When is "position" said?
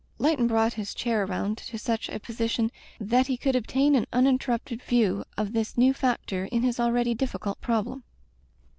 2.19-2.71